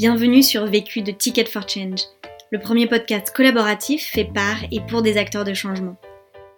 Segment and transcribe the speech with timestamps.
[0.00, 2.00] Bienvenue sur Vécu de Ticket for Change,
[2.50, 5.96] le premier podcast collaboratif fait par et pour des acteurs de changement.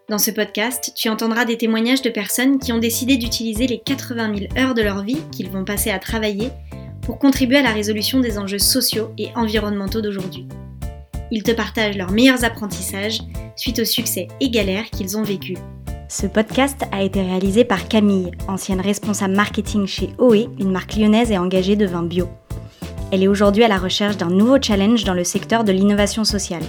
[0.08, 4.38] Dans ce podcast, tu entendras des témoignages de personnes qui ont décidé d'utiliser les 80
[4.38, 6.50] 000 heures de leur vie qu'ils vont passer à travailler
[7.00, 10.46] pour contribuer à la résolution des enjeux sociaux et environnementaux d'aujourd'hui.
[11.32, 13.22] Ils te partagent leurs meilleurs apprentissages
[13.56, 15.58] suite aux succès et galères qu'ils ont vécus.
[16.08, 21.32] Ce podcast a été réalisé par Camille, ancienne responsable marketing chez OE, une marque lyonnaise
[21.32, 22.28] et engagée de vin bio.
[23.12, 26.62] Elle est aujourd'hui à la recherche d'un nouveau challenge dans le secteur de l'innovation sociale.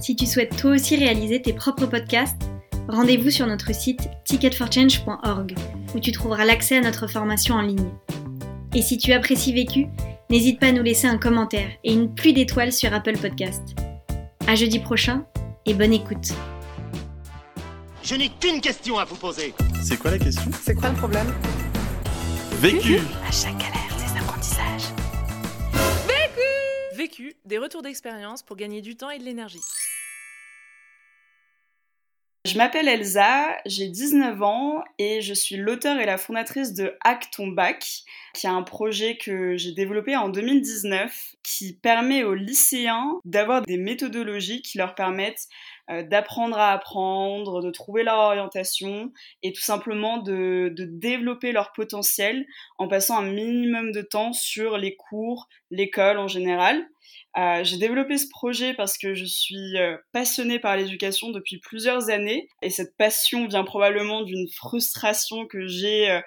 [0.00, 2.40] Si tu souhaites toi aussi réaliser tes propres podcasts,
[2.88, 5.54] rendez-vous sur notre site ticketforchange.org
[5.94, 7.90] où tu trouveras l'accès à notre formation en ligne.
[8.74, 9.88] Et si tu apprécies Vécu,
[10.30, 13.76] n'hésite pas à nous laisser un commentaire et une pluie d'étoiles sur Apple Podcast.
[14.46, 15.26] À jeudi prochain
[15.66, 16.32] et bonne écoute.
[18.02, 19.52] Je n'ai qu'une question à vous poser.
[19.82, 20.50] C'est quoi la question?
[20.62, 21.26] C'est quoi le problème?
[22.62, 22.96] Vécu
[23.28, 23.85] À chaque galère,
[27.44, 29.60] Des retours d'expérience pour gagner du temps et de l'énergie.
[32.46, 37.32] Je m'appelle Elsa, j'ai 19 ans et je suis l'auteur et la fondatrice de Hack
[37.32, 43.18] ton bac, qui est un projet que j'ai développé en 2019 qui permet aux lycéens
[43.24, 45.48] d'avoir des méthodologies qui leur permettent
[45.90, 51.72] euh, d'apprendre à apprendre, de trouver leur orientation et tout simplement de, de, développer leur
[51.72, 52.44] potentiel
[52.78, 56.88] en passant un minimum de temps sur les cours, l'école en général.
[57.38, 62.10] Euh, j'ai développé ce projet parce que je suis euh, passionnée par l'éducation depuis plusieurs
[62.10, 66.20] années et cette passion vient probablement d'une frustration que j'ai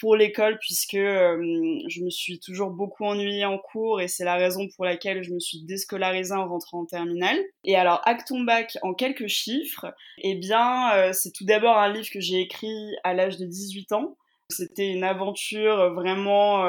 [0.00, 4.68] pour l'école puisque je me suis toujours beaucoup ennuyée en cours et c'est la raison
[4.74, 7.38] pour laquelle je me suis déscolarisée en rentrant en terminale.
[7.64, 9.86] Et alors Acton Bac en quelques chiffres,
[10.18, 14.16] eh bien c'est tout d'abord un livre que j'ai écrit à l'âge de 18 ans.
[14.50, 16.64] C'était une aventure vraiment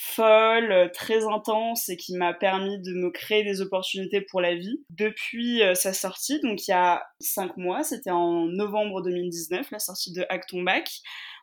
[0.00, 4.54] folle, euh, très intense et qui m'a permis de me créer des opportunités pour la
[4.54, 4.80] vie.
[4.90, 9.80] Depuis euh, sa sortie, donc il y a cinq mois, c'était en novembre 2019, la
[9.80, 10.88] sortie de Acton Back,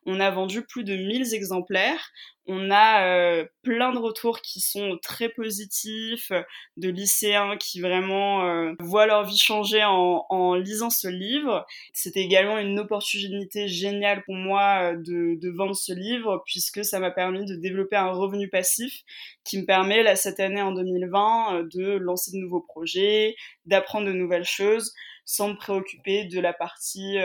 [0.08, 2.12] on a vendu plus de 1000 exemplaires.
[2.48, 6.32] On a euh, plein de retours qui sont très positifs,
[6.78, 11.66] de lycéens qui vraiment voient leur vie changer en, lisant ce livre.
[11.92, 17.44] C'était également une opportunité géniale pour moi de vendre ce livre puisque ça m'a permis
[17.46, 19.04] de développer un revenu passif
[19.44, 23.36] qui me permet là cette année en 2020 de lancer de nouveaux projets,
[23.66, 24.94] d'apprendre de nouvelles choses
[25.26, 27.18] sans me préoccuper de la partie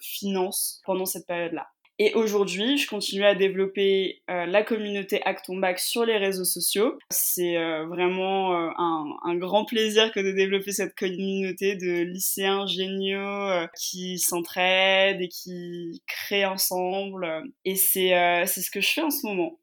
[0.00, 1.66] finance pendant cette période-là.
[2.00, 6.96] Et aujourd'hui, je continue à développer euh, la communauté Acton Bac sur les réseaux sociaux.
[7.10, 12.66] C'est euh, vraiment euh, un, un, grand plaisir que de développer cette communauté de lycéens
[12.66, 17.26] géniaux qui s'entraident et qui créent ensemble.
[17.64, 18.10] Et c'est
[18.46, 19.58] c'est ce que je fais en ce moment.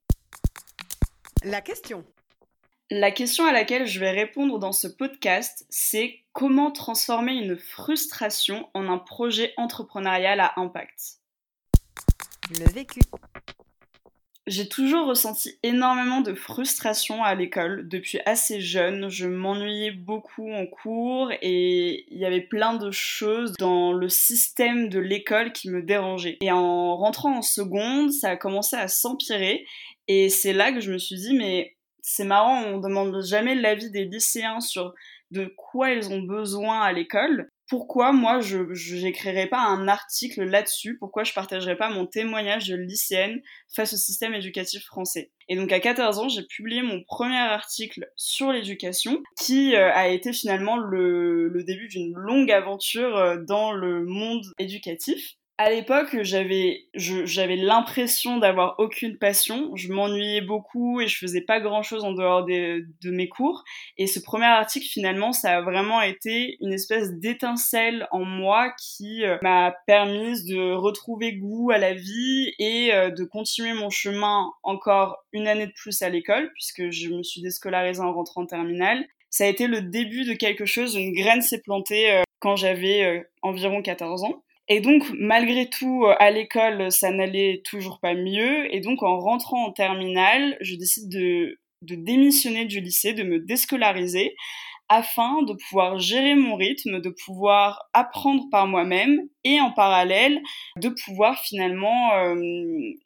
[1.45, 2.03] La question.
[2.89, 8.67] La question à laquelle je vais répondre dans ce podcast, c'est comment transformer une frustration
[8.73, 11.19] en un projet entrepreneurial à impact
[12.59, 12.99] le vécu.
[14.47, 19.09] J'ai toujours ressenti énormément de frustration à l'école depuis assez jeune.
[19.09, 24.89] Je m'ennuyais beaucoup en cours et il y avait plein de choses dans le système
[24.89, 26.37] de l'école qui me dérangeaient.
[26.41, 29.65] Et en rentrant en seconde, ça a commencé à s'empirer
[30.07, 33.89] et c'est là que je me suis dit mais c'est marrant, on demande jamais l'avis
[33.89, 34.93] des lycéens sur
[35.31, 37.49] de quoi ils ont besoin à l'école.
[37.67, 38.59] Pourquoi moi je
[39.01, 43.41] n'écrirais pas un article là-dessus, pourquoi je partagerais pas mon témoignage de lycéenne
[43.73, 45.31] face au système éducatif français?
[45.49, 50.07] Et donc à 14 ans, j'ai publié mon premier article sur l'éducation qui euh, a
[50.09, 56.17] été finalement le, le début d'une longue aventure euh, dans le monde éducatif à l'époque,
[56.21, 59.73] j'avais, j'avais l'impression d'avoir aucune passion.
[59.75, 63.63] Je m'ennuyais beaucoup et je faisais pas grand chose en dehors de mes cours.
[63.97, 69.23] Et ce premier article, finalement, ça a vraiment été une espèce d'étincelle en moi qui
[69.23, 74.51] euh, m'a permis de retrouver goût à la vie et euh, de continuer mon chemin
[74.63, 78.45] encore une année de plus à l'école puisque je me suis déscolarisée en rentrant en
[78.45, 79.05] terminale.
[79.29, 83.25] Ça a été le début de quelque chose, une graine s'est plantée euh, quand j'avais
[83.41, 84.43] environ 14 ans.
[84.67, 88.73] Et donc, malgré tout, euh, à l'école, ça n'allait toujours pas mieux.
[88.73, 94.35] Et donc, en rentrant en terminale, je décide de, démissionner du lycée, de me déscolariser,
[94.89, 100.41] afin de pouvoir gérer mon rythme, de pouvoir apprendre par moi-même et en parallèle
[100.77, 102.35] de pouvoir finalement euh,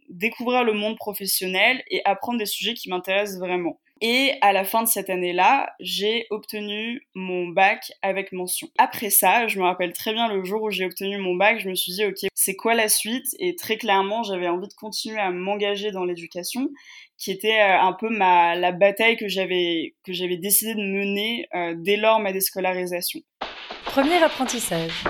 [0.10, 3.80] découvrir le monde professionnel et apprendre des sujets qui m'intéressent vraiment.
[4.02, 8.70] Et à la fin de cette année-là, j'ai obtenu mon bac avec mention.
[8.78, 11.70] Après ça, je me rappelle très bien le jour où j'ai obtenu mon bac, je
[11.70, 13.26] me suis dit, ok, c'est quoi la suite?
[13.40, 16.70] Et très clairement, j'avais envie de continuer à m'engager dans l'éducation,
[17.18, 21.48] qui était euh, un peu ma, la bataille que j'avais, que j'avais décidé de mener
[21.54, 23.20] euh, dès lors ma déscolarisation.
[23.86, 25.04] Premier apprentissage.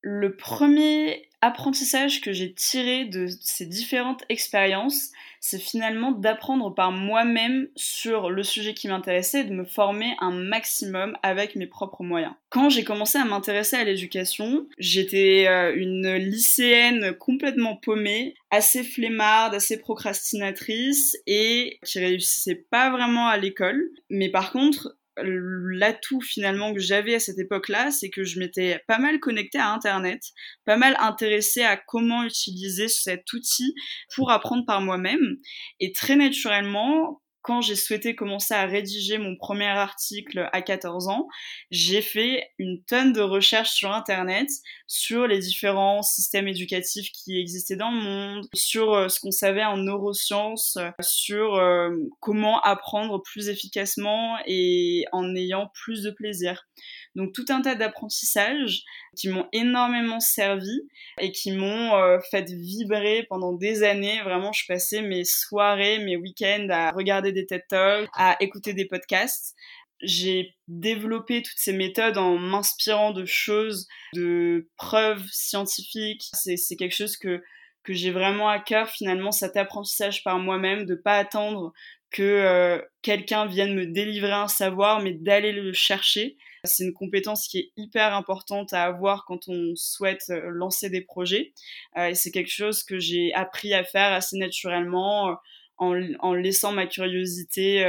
[0.00, 5.10] Le premier apprentissage que j'ai tiré de ces différentes expériences,
[5.44, 10.30] c'est finalement d'apprendre par moi-même sur le sujet qui m'intéressait et de me former un
[10.30, 12.32] maximum avec mes propres moyens.
[12.48, 19.54] Quand j'ai commencé à m'intéresser à l'éducation, j'étais euh, une lycéenne complètement paumée, assez flemmarde,
[19.54, 23.90] assez procrastinatrice et qui réussissait pas vraiment à l'école.
[24.10, 28.98] Mais par contre, l'atout finalement que j'avais à cette époque-là, c'est que je m'étais pas
[28.98, 30.22] mal connectée à Internet,
[30.64, 33.74] pas mal intéressée à comment utiliser cet outil
[34.14, 35.36] pour apprendre par moi-même.
[35.80, 41.28] Et très naturellement, quand j'ai souhaité commencer à rédiger mon premier article à 14 ans,
[41.70, 44.48] j'ai fait une tonne de recherches sur Internet
[44.86, 49.64] sur les différents systèmes éducatifs qui existaient dans le monde, sur euh, ce qu'on savait
[49.64, 51.90] en neurosciences, sur euh,
[52.20, 56.66] comment apprendre plus efficacement et en ayant plus de plaisir.
[57.14, 58.82] Donc tout un tas d'apprentissages
[59.16, 60.82] qui m'ont énormément servi
[61.20, 64.20] et qui m'ont euh, fait vibrer pendant des années.
[64.22, 68.86] Vraiment, je passais mes soirées, mes week-ends à regarder des TED Talks, à écouter des
[68.86, 69.54] podcasts.
[70.00, 76.24] J'ai développé toutes ces méthodes en m'inspirant de choses, de preuves scientifiques.
[76.32, 77.42] C'est quelque chose que
[77.84, 81.72] que j'ai vraiment à cœur finalement cet apprentissage par moi-même, de pas attendre
[82.10, 86.36] que euh, quelqu'un vienne me délivrer un savoir, mais d'aller le chercher.
[86.64, 91.00] C'est une compétence qui est hyper importante à avoir quand on souhaite euh, lancer des
[91.00, 91.52] projets.
[91.96, 95.34] Euh, et c'est quelque chose que j'ai appris à faire assez naturellement euh,
[95.78, 97.82] en, en, laissant ma curiosité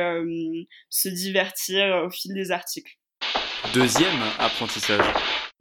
[0.89, 2.97] se divertir au fil des articles.
[3.75, 5.05] Deuxième apprentissage.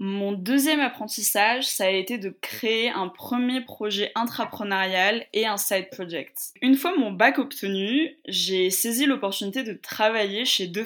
[0.05, 5.91] Mon deuxième apprentissage, ça a été de créer un premier projet intrapreneurial et un side
[5.93, 6.55] project.
[6.61, 10.85] Une fois mon bac obtenu, j'ai saisi l'opportunité de travailler chez Deux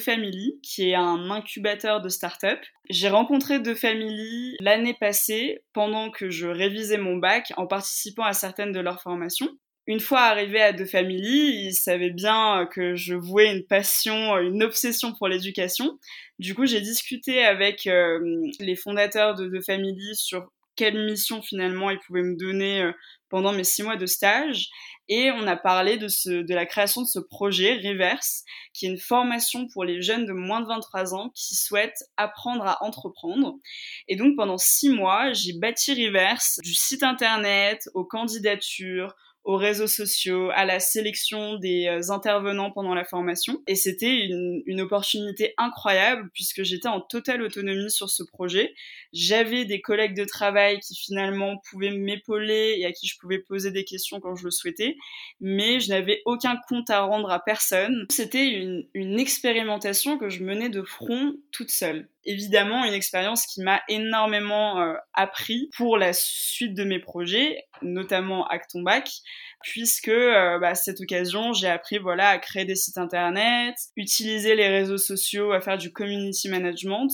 [0.62, 2.60] qui est un incubateur de start-up.
[2.90, 3.74] J'ai rencontré Deux
[4.60, 9.48] l'année passée pendant que je révisais mon bac en participant à certaines de leurs formations
[9.86, 15.12] une fois arrivé à deux ils savaient bien que je vouais une passion, une obsession
[15.12, 15.98] pour l'éducation.
[16.38, 18.18] Du coup, j'ai discuté avec euh,
[18.60, 22.92] les fondateurs de deux Family sur quelle mission finalement ils pouvaient me donner euh,
[23.30, 24.68] pendant mes six mois de stage.
[25.08, 28.44] Et on a parlé de, ce, de la création de ce projet Reverse,
[28.74, 32.66] qui est une formation pour les jeunes de moins de 23 ans qui souhaitent apprendre
[32.66, 33.54] à entreprendre.
[34.08, 39.14] Et donc pendant six mois, j'ai bâti Reverse du site internet aux candidatures,
[39.46, 43.62] aux réseaux sociaux, à la sélection des euh, intervenants pendant la formation.
[43.68, 48.74] Et c'était une, une, opportunité incroyable puisque j'étais en totale autonomie sur ce projet.
[49.12, 53.70] J'avais des collègues de travail qui finalement pouvaient m'épauler et à qui je pouvais poser
[53.70, 54.96] des questions quand je le souhaitais,
[55.40, 58.04] mais je n'avais aucun compte à rendre à personne.
[58.10, 63.62] C'était une, une expérimentation que je menais de front toute seule évidemment une expérience qui
[63.62, 69.08] m'a énormément euh, appris pour la suite de mes projets, notamment Acton Bac,
[69.62, 74.68] puisque euh, bah, cette occasion, j'ai appris voilà à créer des sites internet, utiliser les
[74.68, 77.10] réseaux sociaux, à faire du community management,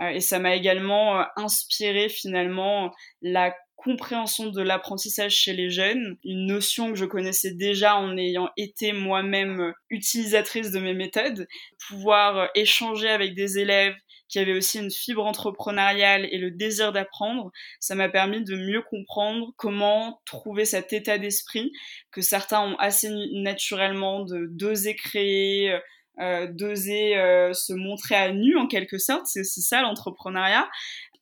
[0.00, 2.90] euh, et ça m'a également inspiré finalement
[3.22, 8.48] la compréhension de l'apprentissage chez les jeunes, une notion que je connaissais déjà en ayant
[8.56, 11.46] été moi-même utilisatrice de mes méthodes,
[11.88, 13.94] pouvoir échanger avec des élèves
[14.28, 18.82] qui avait aussi une fibre entrepreneuriale et le désir d'apprendre, ça m'a permis de mieux
[18.82, 21.72] comprendre comment trouver cet état d'esprit
[22.10, 25.78] que certains ont assez naturellement de d'oser créer,
[26.20, 30.68] euh, d'oser euh, se montrer à nu en quelque sorte, c'est aussi ça l'entrepreneuriat,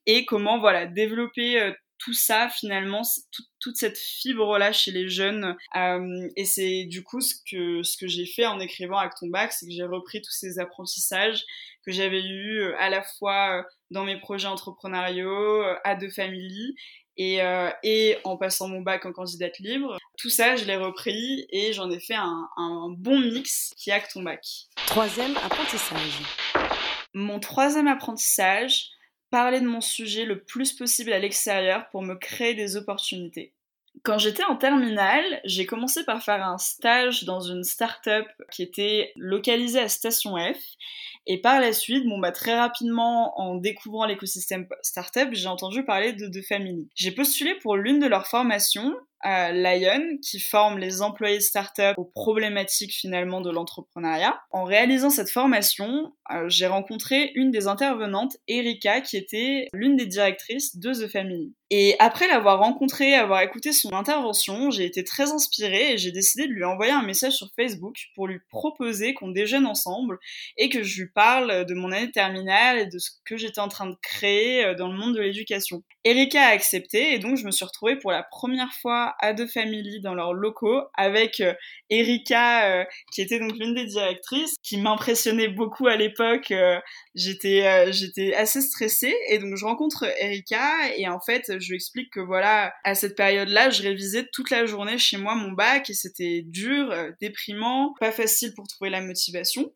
[0.06, 3.02] et comment voilà développer euh, tout ça finalement,
[3.60, 5.56] toute cette fibre là chez les jeunes.
[5.76, 9.52] Euh, et c'est du coup ce que ce que j'ai fait en écrivant Acton Bac,
[9.52, 11.44] c'est que j'ai repris tous ces apprentissages
[11.84, 16.74] que j'avais eu euh, à la fois euh, dans mes projets entrepreneuriaux, à deux familles
[17.18, 17.40] et,
[17.82, 19.98] et en passant mon bac en candidate libre.
[20.16, 23.92] Tout ça, je l'ai repris et j'en ai fait un, un bon mix qui est
[23.92, 24.42] Acton Bac.
[24.86, 26.22] Troisième apprentissage.
[27.12, 28.88] Mon troisième apprentissage,
[29.32, 33.54] parler de mon sujet le plus possible à l'extérieur pour me créer des opportunités.
[34.02, 39.12] Quand j'étais en terminale, j'ai commencé par faire un stage dans une start-up qui était
[39.16, 40.58] localisée à Station F.
[41.26, 46.12] Et par la suite, bon bah très rapidement, en découvrant l'écosystème start-up, j'ai entendu parler
[46.12, 46.90] de The Family.
[46.94, 48.94] J'ai postulé pour l'une de leurs formations
[49.24, 54.40] Lion, qui forme les employés de start-up aux problématiques finalement de l'entrepreneuriat.
[54.50, 60.06] En réalisant cette formation, euh, j'ai rencontré une des intervenantes, Erika, qui était l'une des
[60.06, 61.54] directrices de The Family.
[61.74, 66.46] Et après l'avoir rencontrée, avoir écouté son intervention, j'ai été très inspirée et j'ai décidé
[66.46, 70.18] de lui envoyer un message sur Facebook pour lui proposer qu'on déjeune ensemble
[70.58, 73.68] et que je lui parle de mon année terminale et de ce que j'étais en
[73.68, 75.82] train de créer euh, dans le monde de l'éducation.
[76.04, 79.46] Erika a accepté et donc je me suis retrouvée pour la première fois à deux
[79.46, 81.54] familles dans leurs locaux avec euh,
[81.90, 86.52] Erika euh, qui était donc l'une des directrices qui m'impressionnait beaucoup à l'époque.
[87.14, 92.12] j'étais j'étais assez stressée et donc je rencontre Erika et en fait je lui explique
[92.12, 95.94] que voilà, à cette période-là, je révisais toute la journée chez moi mon bac et
[95.94, 99.72] c'était dur, euh, déprimant, pas facile pour trouver la motivation.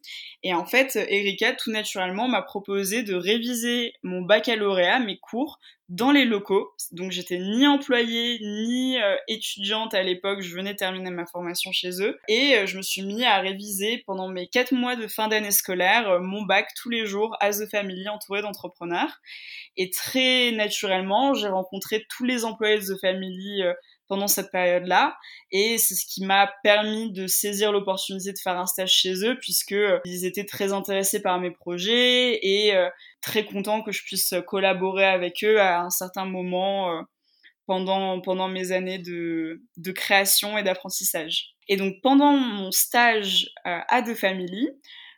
[0.46, 6.12] Et en fait, Erika, tout naturellement, m'a proposé de réviser mon baccalauréat, mes cours, dans
[6.12, 6.72] les locaux.
[6.92, 12.00] Donc j'étais ni employée ni euh, étudiante à l'époque, je venais terminer ma formation chez
[12.00, 15.26] eux et euh, je me suis mis à réviser pendant mes quatre mois de fin
[15.26, 19.20] d'année scolaire euh, mon bac tous les jours à The Family entouré d'entrepreneurs.
[19.76, 23.62] Et très naturellement, j'ai rencontré tous les employés de The Family
[24.08, 25.16] pendant cette période-là.
[25.50, 29.36] Et c'est ce qui m'a permis de saisir l'opportunité de faire un stage chez eux,
[29.40, 32.88] puisque euh, ils étaient très intéressés par mes projets et euh,
[33.20, 37.02] très contents que je puisse collaborer avec eux à un certain moment euh,
[37.66, 41.54] pendant, pendant mes années de, de création et d'apprentissage.
[41.68, 44.70] Et donc pendant mon stage à The Family,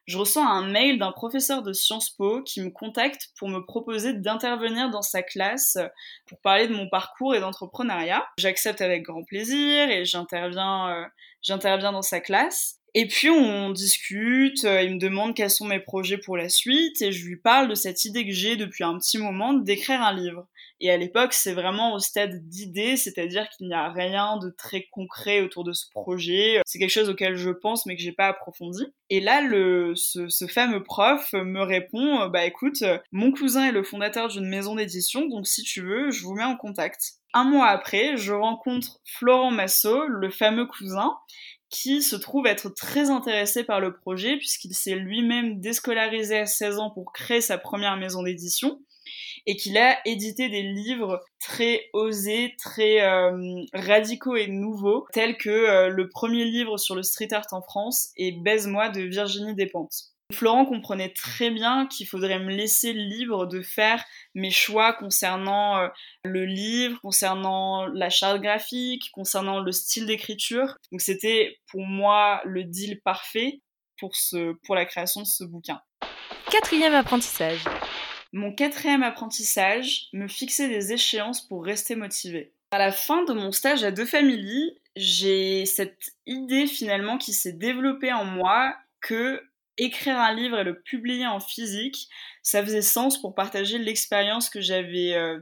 [0.08, 4.14] je reçois un mail d'un professeur de Sciences Po qui me contacte pour me proposer
[4.14, 5.76] d'intervenir dans sa classe
[6.26, 8.26] pour parler de mon parcours et d'entrepreneuriat.
[8.38, 11.04] J'accepte avec grand plaisir et j'interviens, euh,
[11.42, 12.77] j'interviens dans sa classe.
[12.94, 17.02] Et puis on discute, euh, il me demande quels sont mes projets pour la suite
[17.02, 20.14] et je lui parle de cette idée que j'ai depuis un petit moment d'écrire un
[20.14, 20.46] livre.
[20.80, 24.86] Et à l'époque, c'est vraiment au stade d'idée, c'est-à-dire qu'il n'y a rien de très
[24.90, 26.60] concret autour de ce projet.
[26.64, 28.86] C'est quelque chose auquel je pense, mais que j'ai pas approfondi.
[29.10, 33.82] Et là, le, ce, ce fameux prof me répond, bah écoute, mon cousin est le
[33.82, 37.17] fondateur d'une maison d'édition, donc si tu veux, je vous mets en contact.
[37.34, 41.12] Un mois après, je rencontre Florent Massot, le fameux cousin,
[41.70, 46.78] qui se trouve être très intéressé par le projet puisqu'il s'est lui-même déscolarisé à 16
[46.78, 48.80] ans pour créer sa première maison d'édition
[49.46, 55.48] et qu'il a édité des livres très osés, très euh, radicaux et nouveaux, tels que
[55.48, 60.12] euh, le premier livre sur le street art en France et Baise-moi de Virginie Despentes.
[60.30, 64.04] Florent comprenait très bien qu'il faudrait me laisser libre de faire
[64.34, 65.88] mes choix concernant euh,
[66.22, 70.76] le livre, concernant la charte graphique, concernant le style d'écriture.
[70.92, 73.62] Donc c'était pour moi le deal parfait
[73.98, 75.80] pour, ce, pour la création de ce bouquin.
[76.50, 77.64] Quatrième apprentissage.
[78.34, 82.52] Mon quatrième apprentissage, me fixer des échéances pour rester motivé.
[82.70, 87.54] À la fin de mon stage à Deux Familles, j'ai cette idée finalement qui s'est
[87.54, 89.47] développée en moi que
[89.78, 92.08] écrire un livre et le publier en physique,
[92.42, 95.40] ça faisait sens pour partager l'expérience que j'avais euh,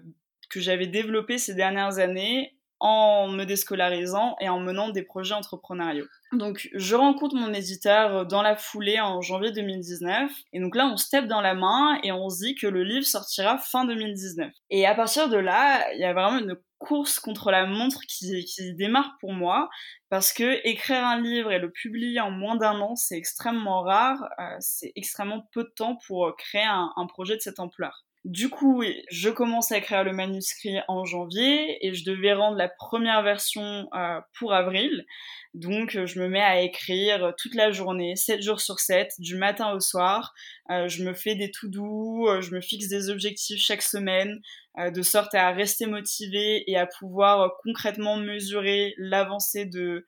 [0.50, 6.06] que j'avais développée ces dernières années en me déscolarisant et en menant des projets entrepreneuriaux.
[6.32, 10.96] Donc je rencontre mon éditeur dans la foulée en janvier 2019 et donc là on
[10.96, 14.52] se tape dans la main et on se dit que le livre sortira fin 2019.
[14.70, 18.74] Et à partir de là, il y a vraiment une course contre la montre qui,
[18.74, 19.70] démarre pour moi
[20.10, 24.28] parce que écrire un livre et le publier en moins d'un an c'est extrêmement rare,
[24.38, 28.05] euh, c'est extrêmement peu de temps pour créer un, un projet de cette ampleur.
[28.26, 32.68] Du coup, je commence à écrire le manuscrit en janvier et je devais rendre la
[32.68, 35.06] première version euh, pour avril.
[35.54, 39.36] Donc, euh, je me mets à écrire toute la journée, 7 jours sur 7, du
[39.36, 40.34] matin au soir.
[40.70, 44.40] Euh, je me fais des tout doux, je me fixe des objectifs chaque semaine,
[44.76, 50.04] de sorte à rester motivée et à pouvoir concrètement mesurer l'avancée de,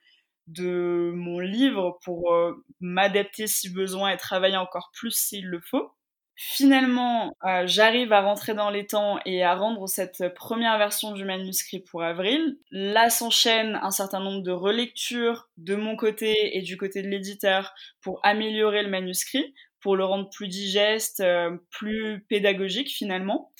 [0.48, 2.34] de mon livre pour
[2.80, 5.92] m'adapter si besoin et travailler encore plus s'il le faut.
[6.40, 11.24] Finalement, euh, j'arrive à rentrer dans les temps et à rendre cette première version du
[11.24, 12.56] manuscrit pour avril.
[12.70, 17.74] Là s'enchaînent un certain nombre de relectures de mon côté et du côté de l'éditeur
[18.00, 23.50] pour améliorer le manuscrit, pour le rendre plus digeste, euh, plus pédagogique finalement.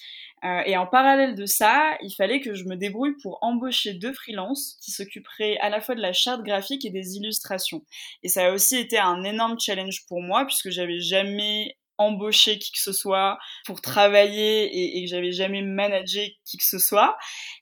[0.44, 4.12] Euh, et en parallèle de ça, il fallait que je me débrouille pour embaucher deux
[4.12, 7.82] freelances qui s'occuperaient à la fois de la charte graphique et des illustrations.
[8.23, 12.73] Et ça a aussi été un énorme challenge pour moi puisque j'avais jamais embauché qui
[12.73, 17.17] que ce soit pour travailler et, que j'avais jamais managé qui que ce soit.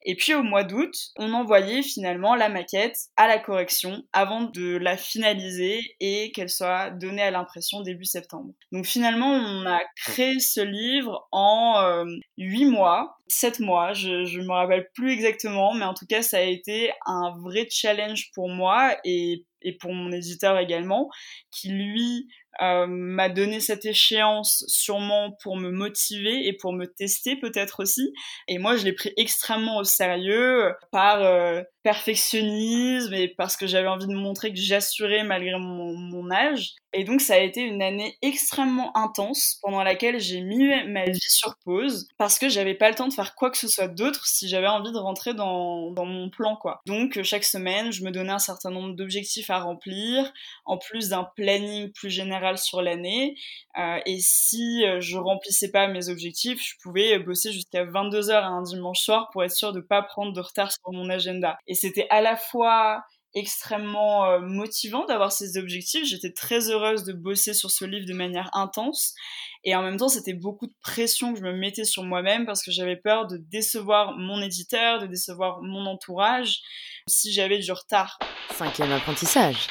[0.05, 4.77] Et puis au mois d'août, on envoyait finalement la maquette à la correction avant de
[4.77, 8.53] la finaliser et qu'elle soit donnée à l'impression début septembre.
[8.73, 12.05] Donc finalement, on a créé ce livre en euh,
[12.37, 16.39] huit mois, sept mois, je, je me rappelle plus exactement, mais en tout cas, ça
[16.39, 21.11] a été un vrai challenge pour moi et et pour mon éditeur également,
[21.51, 22.29] qui lui
[22.63, 28.13] euh, m'a donné cette échéance sûrement pour me motiver et pour me tester peut-être aussi.
[28.49, 33.89] Et moi, je l'ai pris extrêmement au sérieux par euh, perfectionnisme et parce que j'avais
[33.89, 36.75] envie de montrer que j'assurais malgré mon, mon, âge.
[36.93, 41.21] Et donc, ça a été une année extrêmement intense pendant laquelle j'ai mis ma vie
[41.21, 44.27] sur pause parce que j'avais pas le temps de faire quoi que ce soit d'autre
[44.27, 46.81] si j'avais envie de rentrer dans, dans mon plan, quoi.
[46.87, 50.33] Donc, chaque semaine, je me donnais un certain nombre d'objectifs à remplir,
[50.65, 53.37] en plus d'un planning plus général sur l'année.
[53.79, 58.45] Euh, et si euh, je remplissais pas mes objectifs, je pouvais bosser jusqu'à 22 heures
[58.45, 61.59] un dimanche soir pour être sûr de pas prendre de retard sur mon agenda.
[61.67, 63.03] Et c'était à la fois
[63.37, 66.07] extrêmement euh, motivant d'avoir ces objectifs.
[66.07, 69.15] J'étais très heureuse de bosser sur ce livre de manière intense.
[69.63, 72.63] Et en même temps, c'était beaucoup de pression que je me mettais sur moi-même parce
[72.63, 76.61] que j'avais peur de décevoir mon éditeur, de décevoir mon entourage
[77.09, 78.19] si j'avais du retard.
[78.53, 79.69] Cinquième apprentissage.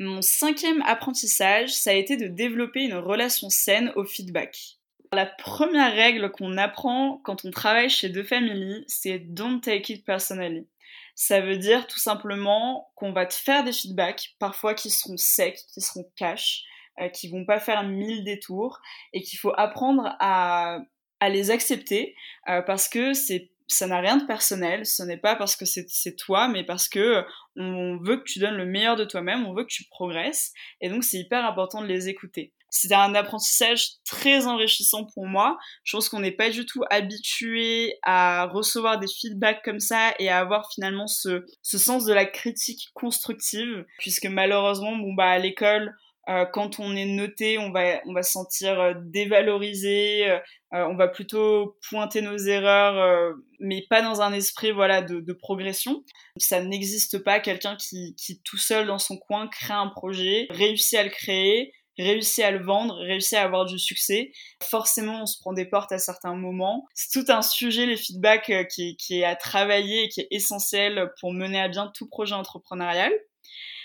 [0.00, 4.78] Mon cinquième apprentissage, ça a été de développer une relation saine au feedback.
[5.12, 10.04] La première règle qu'on apprend quand on travaille chez deux Family, c'est don't take it
[10.04, 10.68] personally.
[11.16, 15.58] Ça veut dire tout simplement qu'on va te faire des feedbacks, parfois qui seront secs,
[15.74, 16.62] qui seront cash,
[17.00, 18.80] euh, qui vont pas faire mille détours,
[19.12, 20.78] et qu'il faut apprendre à,
[21.18, 22.14] à les accepter
[22.48, 26.16] euh, parce que c'est ça n'a rien de personnel, ce n'est pas parce que c'est
[26.16, 27.24] toi, mais parce que
[27.56, 30.88] on veut que tu donnes le meilleur de toi-même, on veut que tu progresses, et
[30.88, 32.54] donc c'est hyper important de les écouter.
[32.70, 35.56] C'était un apprentissage très enrichissant pour moi.
[35.84, 40.28] Je pense qu'on n'est pas du tout habitué à recevoir des feedbacks comme ça et
[40.28, 45.38] à avoir finalement ce, ce sens de la critique constructive, puisque malheureusement, bon bah à
[45.38, 45.94] l'école,
[46.28, 50.38] euh, quand on est noté, on va, on va se sentir euh, dévalorisé, euh,
[50.72, 56.04] on va plutôt pointer nos erreurs, mais pas dans un esprit voilà de, progression.
[56.36, 60.98] Ça n'existe pas quelqu'un qui, qui tout seul dans son coin crée un projet, réussit
[60.98, 64.30] à le créer, réussit à le vendre, réussit à avoir du succès.
[64.62, 66.86] Forcément, on se prend des portes à certains moments.
[66.94, 71.32] C'est tout un sujet, les feedbacks, qui est à travailler et qui est essentiel pour
[71.32, 73.12] mener à bien tout projet entrepreneurial.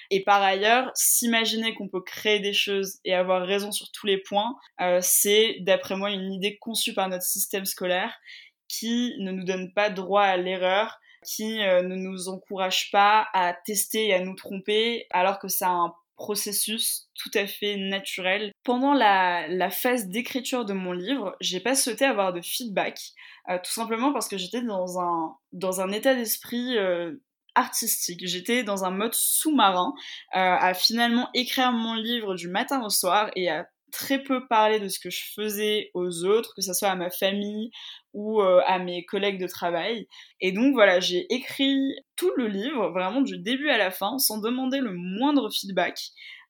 [0.09, 4.17] Et par ailleurs, s'imaginer qu'on peut créer des choses et avoir raison sur tous les
[4.17, 8.13] points, euh, c'est d'après moi une idée conçue par notre système scolaire
[8.67, 13.53] qui ne nous donne pas droit à l'erreur, qui euh, ne nous encourage pas à
[13.65, 18.51] tester et à nous tromper, alors que c'est un processus tout à fait naturel.
[18.63, 22.99] Pendant la, phase d'écriture de mon livre, j'ai pas souhaité avoir de feedback,
[23.49, 26.77] euh, tout simplement parce que j'étais dans un, dans un état d'esprit
[27.55, 28.21] artistique.
[28.25, 29.93] J'étais dans un mode sous-marin
[30.35, 34.79] euh, à finalement écrire mon livre du matin au soir et à très peu parler
[34.79, 37.69] de ce que je faisais aux autres, que ce soit à ma famille
[38.13, 40.07] ou euh, à mes collègues de travail.
[40.41, 41.77] Et donc voilà, j'ai écrit
[42.15, 45.99] tout le livre, vraiment du début à la fin, sans demander le moindre feedback.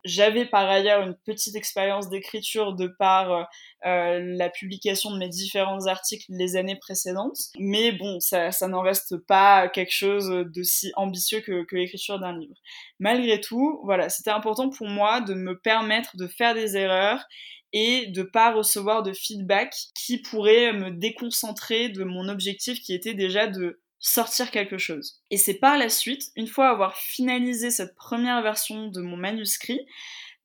[0.05, 3.43] J'avais par ailleurs une petite expérience d'écriture de par euh,
[3.85, 9.17] euh, la publication de mes différents articles les années précédentes, mais bon, ça, n'en reste
[9.25, 12.55] pas quelque chose d'aussi ambitieux que, que l'écriture d'un livre.
[12.99, 17.25] Malgré tout, voilà, c'était important pour moi de me permettre de faire des erreurs
[17.73, 23.15] et de pas recevoir de feedback qui pourrait me déconcentrer de mon objectif qui était
[23.15, 25.21] déjà de sortir quelque chose.
[25.31, 29.79] Et c'est par la suite, une fois avoir finalisé cette première version de mon manuscrit,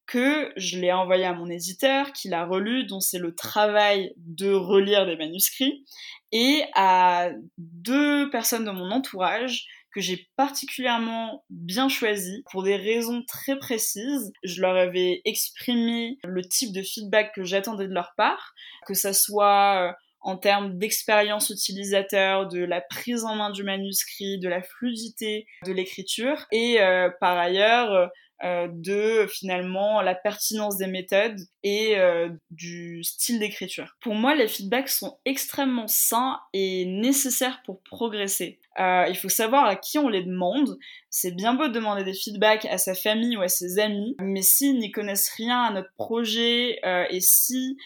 [0.06, 4.52] que je l'ai envoyé à mon éditeur, qui l'a relu, dont c'est le travail de
[4.52, 5.84] relire des manuscrits,
[6.30, 13.24] et à deux personnes de mon entourage que j'ai particulièrement bien choisi pour des raisons
[13.26, 14.32] très précises.
[14.44, 18.54] Je leur avais exprimé le type de feedback que j'attendais de leur part,
[18.86, 24.38] que ça soit euh, en termes d'expérience utilisateur, de la prise en main du manuscrit,
[24.38, 26.46] de la fluidité de l'écriture.
[26.52, 28.10] Et euh, par ailleurs
[28.44, 33.96] euh, de finalement la pertinence des méthodes et euh, du style d'écriture.
[34.00, 38.60] Pour moi, les feedbacks sont extrêmement sains et nécessaires pour progresser.
[38.78, 40.78] Euh, il faut savoir à qui on les demande.
[41.10, 44.42] C'est bien beau de demander des feedbacks à sa famille ou à ses amis, mais
[44.42, 46.78] s'ils n'y connaissent rien à notre projet
[47.10, 47.76] et si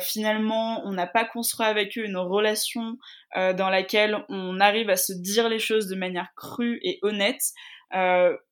[0.00, 2.96] finalement on n'a pas construit avec eux une relation
[3.36, 7.52] dans laquelle on arrive à se dire les choses de manière crue et honnête,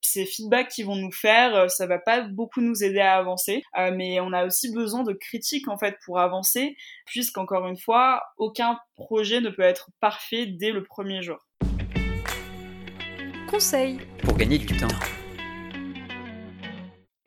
[0.00, 3.62] ces feedbacks qu'ils vont nous faire, ça va pas beaucoup nous aider à avancer.
[3.94, 8.78] mais on a aussi besoin de critiques en fait pour avancer, puisqu'encore une fois, aucun
[8.94, 11.38] projet ne peut être parfait dès le premier jour.
[13.48, 14.88] Conseil pour gagner du temps.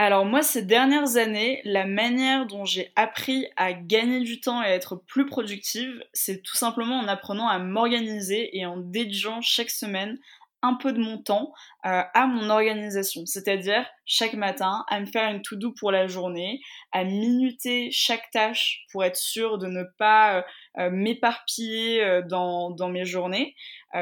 [0.03, 4.65] Alors moi, ces dernières années, la manière dont j'ai appris à gagner du temps et
[4.65, 9.69] à être plus productive, c'est tout simplement en apprenant à m'organiser et en dédiant chaque
[9.69, 10.17] semaine
[10.61, 11.51] un peu de mon temps
[11.85, 16.59] euh, à mon organisation, c'est-à-dire chaque matin à me faire une to-do pour la journée,
[16.91, 20.41] à minuter chaque tâche pour être sûr de ne pas euh,
[20.79, 23.55] euh, m'éparpiller dans, dans, mes journées,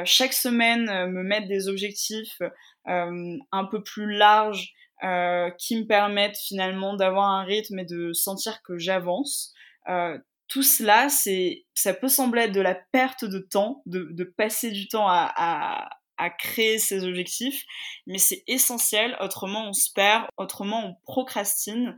[0.05, 2.39] chaque semaine me mettre des objectifs
[2.85, 8.61] un peu plus larges euh, qui me permettent finalement d'avoir un rythme et de sentir
[8.63, 9.53] que j'avance.
[9.87, 10.17] Euh,
[10.49, 14.71] tout cela, c'est, ça peut sembler être de la perte de temps, de, de passer
[14.71, 17.65] du temps à, à, à créer ces objectifs,
[18.05, 21.95] mais c'est essentiel, autrement on se perd, autrement on procrastine.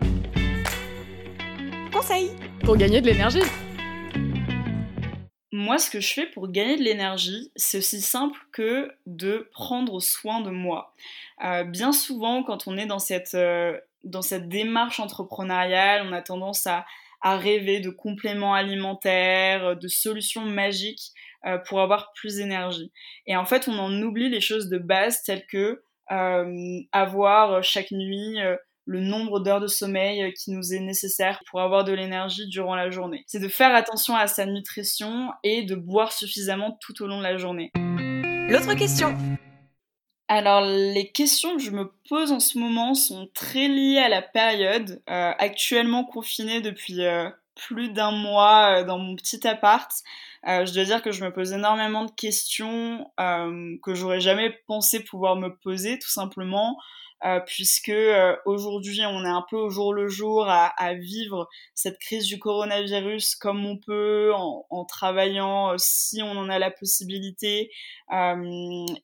[1.91, 2.31] Conseil
[2.63, 3.41] pour gagner de l'énergie.
[5.51, 9.99] Moi, ce que je fais pour gagner de l'énergie, c'est aussi simple que de prendre
[9.99, 10.93] soin de moi.
[11.43, 16.21] Euh, bien souvent, quand on est dans cette, euh, dans cette démarche entrepreneuriale, on a
[16.21, 16.85] tendance à,
[17.21, 21.11] à rêver de compléments alimentaires, de solutions magiques
[21.45, 22.91] euh, pour avoir plus d'énergie.
[23.25, 25.83] Et en fait, on en oublie les choses de base telles que
[26.91, 28.37] avoir chaque nuit
[28.85, 32.75] le nombre d'heures de sommeil euh, qui nous est nécessaire pour avoir de l'énergie durant
[32.75, 33.23] la journée.
[33.27, 37.23] C'est de faire attention à sa nutrition et de boire suffisamment tout au long de
[37.23, 37.71] la journée.
[38.49, 39.15] L'autre question
[40.27, 44.21] alors, les questions que je me pose en ce moment sont très liées à la
[44.21, 45.01] période.
[45.09, 49.91] Euh, actuellement confinée depuis euh, plus d'un mois dans mon petit appart,
[50.45, 55.35] je dois dire que je me pose énormément de questions que j'aurais jamais pensé pouvoir
[55.35, 56.77] me poser, tout simplement.
[57.23, 61.47] Euh, puisque euh, aujourd'hui on est un peu au jour le jour à, à, vivre
[61.75, 66.57] cette crise du coronavirus comme on peut, en, en travaillant euh, si on en a
[66.57, 67.71] la possibilité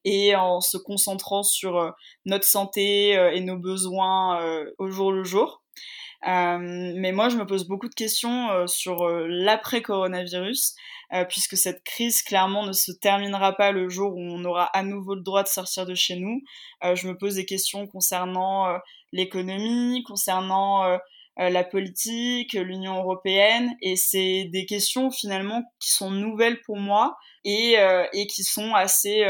[0.03, 1.93] et en se concentrant sur
[2.25, 4.37] notre santé et nos besoins
[4.79, 5.63] au jour le jour.
[6.25, 10.75] Euh, mais moi, je me pose beaucoup de questions euh, sur euh, l'après-coronavirus,
[11.29, 15.15] puisque cette crise, clairement, ne se terminera pas le jour où on aura à nouveau
[15.15, 16.41] le droit de sortir de chez nous.
[16.83, 18.77] je me pose des questions concernant
[19.13, 20.99] l'économie, concernant
[21.37, 27.77] la politique, l'Union européenne, et c'est des questions finalement qui sont nouvelles pour moi et,
[28.29, 29.23] qui sont assez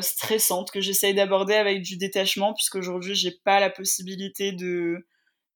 [0.00, 5.06] stressantes que j'essaye d'aborder avec du détachement, puisqu'aujourd'hui j'ai pas la possibilité de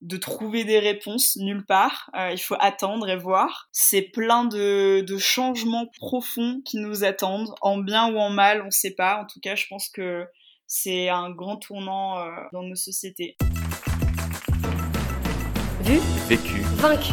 [0.03, 2.11] de trouver des réponses nulle part.
[2.17, 3.69] Euh, il faut attendre et voir.
[3.73, 8.71] C'est plein de, de, changements profonds qui nous attendent, en bien ou en mal, on
[8.71, 9.23] sait pas.
[9.23, 10.27] En tout cas, je pense que
[10.67, 13.37] c'est un grand tournant euh, dans nos sociétés.
[15.83, 16.61] Vu Vécu.
[16.77, 17.13] Vaincu.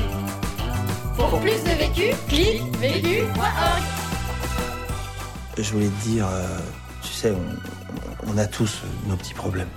[1.15, 3.84] Pour plus de vécu, clique vécu.org.
[5.58, 6.60] Je voulais te dire, euh,
[7.04, 9.69] tu sais, on, on a tous nos petits problèmes.